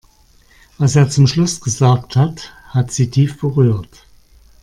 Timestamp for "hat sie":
2.69-3.11